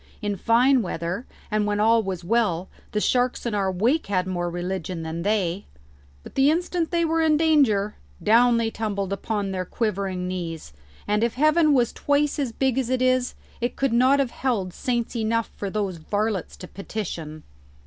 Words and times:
In 0.19 0.35
fine 0.35 0.81
weather, 0.81 1.27
and 1.51 1.67
when 1.67 1.79
all 1.79 2.01
was 2.01 2.23
well, 2.23 2.69
the 2.91 2.99
sharks 2.99 3.45
in 3.45 3.53
our 3.53 3.71
wake 3.71 4.07
had 4.07 4.25
more 4.25 4.49
religion 4.49 5.03
than 5.03 5.21
they; 5.21 5.67
but 6.23 6.33
the 6.33 6.49
instant 6.49 6.89
they 6.89 7.05
were 7.05 7.21
in 7.21 7.37
danger, 7.37 7.93
down 8.23 8.57
they 8.57 8.71
tumbled 8.71 9.13
upon 9.13 9.51
their 9.51 9.63
quivering 9.63 10.27
knees, 10.27 10.73
and 11.07 11.23
if 11.23 11.35
heaven 11.35 11.75
was 11.75 11.93
twice 11.93 12.39
as 12.39 12.51
big 12.51 12.79
as 12.79 12.89
it 12.89 13.03
is, 13.03 13.35
it 13.61 13.75
could 13.75 13.93
not 13.93 14.17
have 14.17 14.31
held 14.31 14.73
saints 14.73 15.15
enough 15.15 15.51
for 15.55 15.69
those 15.69 15.97
varlets 15.97 16.57
to 16.57 16.67
petition." 16.67 17.43